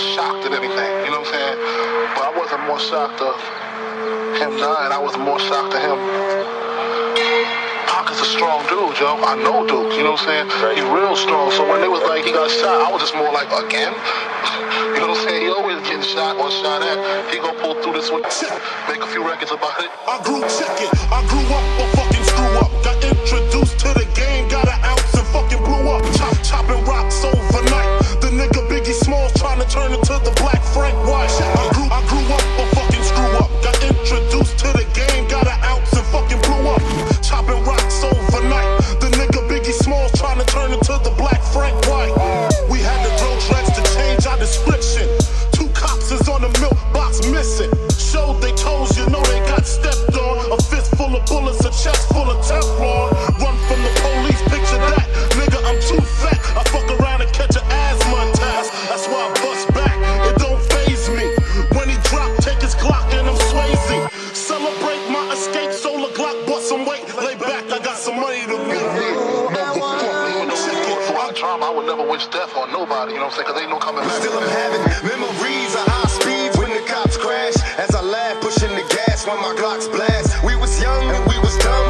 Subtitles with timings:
[0.00, 0.92] was shocked at everything.
[1.04, 1.58] You know what I'm saying?
[2.16, 3.36] But I wasn't more shocked to
[4.40, 4.92] him dying.
[4.96, 5.98] I was more shocked to him.
[7.84, 9.20] Pac is a strong dude, yo.
[9.20, 9.92] I know Duke.
[9.92, 10.80] You know what I'm saying?
[10.80, 11.52] He real strong.
[11.52, 13.92] So when they was like he got shot, I was just more like again.
[14.96, 15.44] you know what I'm saying?
[15.44, 16.96] He always getting shot or shot at.
[17.28, 18.24] He gonna pull through this one.
[18.88, 19.92] Make a few records about it.
[20.08, 20.88] I grew chicken.
[21.12, 22.72] I grew up a fucking screw up.
[22.80, 24.48] Got introduced to the game.
[24.48, 26.29] Got an ounce and fucking blew up.
[40.70, 42.14] Turn into the Black Frank White.
[42.70, 45.08] We had to grow dreads to change our description.
[45.52, 47.70] Two cops is on the milk box missing.
[47.98, 48.79] Showed they toes,
[72.10, 73.12] wish death on nobody.
[73.14, 73.46] You know what I'm saying?
[73.46, 74.18] Cause ain't no coming back.
[74.18, 77.54] Still I'm having memories of high speeds when the cops crash.
[77.78, 80.42] As I laugh, pushing the gas when my Glocks blast.
[80.42, 81.89] We was young and we was dumb,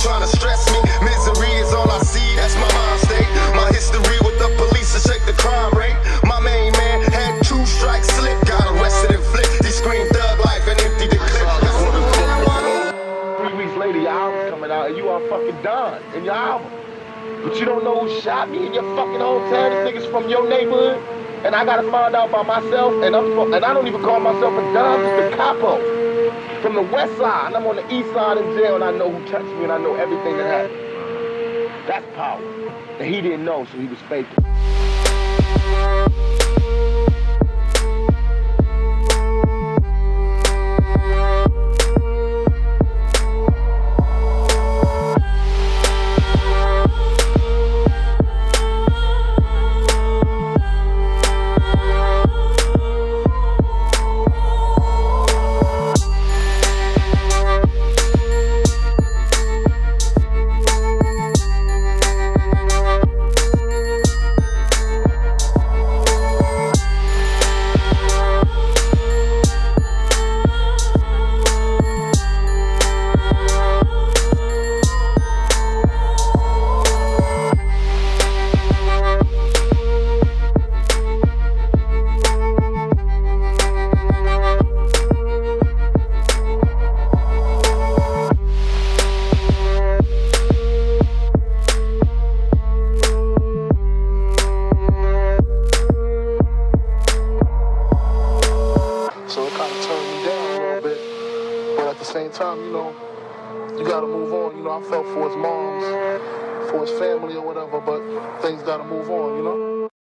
[0.00, 0.80] trying to stress me.
[1.04, 3.28] Misery is all I see, that's my mind state.
[3.52, 5.96] My history with the police to check the crime rate.
[6.24, 9.64] My main man had two strikes slip, got arrested and flipped.
[9.64, 11.48] He screamed thug life and the clip.
[13.38, 16.72] Three weeks later, your album's coming out, and you are fucking done in your album.
[17.44, 19.84] But you don't know who shot me in your fucking hometown.
[19.84, 20.96] This nigga's from your neighborhood,
[21.44, 22.92] and I gotta find out by myself.
[23.04, 25.99] And I'm and I don't even call myself a Don, just a capo
[26.60, 27.48] from the west side.
[27.48, 29.72] And I'm on the east side in jail, and I know who touched me, and
[29.72, 31.88] I know everything that happened.
[31.88, 32.40] That's power.
[32.98, 35.89] And he didn't know, so he was faking.
[102.10, 102.94] Same time, you know,
[103.78, 104.56] you gotta move on.
[104.56, 105.84] You know, I felt for his moms,
[106.70, 109.69] for his family or whatever, but things gotta move on, you know?